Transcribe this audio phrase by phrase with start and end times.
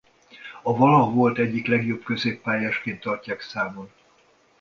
[0.63, 3.91] A valaha volt egyik legjobb középpályásként tartják számon.